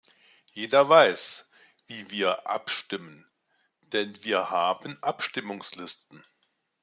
Jeder 0.53 0.89
weiß, 0.89 1.47
wie 1.85 2.09
wir 2.09 2.47
abstimmen, 2.47 3.23
denn 3.93 4.17
wir 4.23 4.49
haben 4.49 4.97
Abstimmungslisten. 5.03 6.23